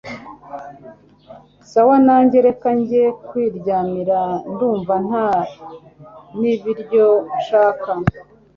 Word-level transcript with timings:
sawa 1.71 1.97
nanjye 2.07 2.37
reka 2.47 2.69
njye 2.79 3.03
kwiryamira 3.27 4.19
ndumva 4.51 4.95
nta 5.07 5.27
nibiryo 6.39 7.07
nshaka 7.37 7.91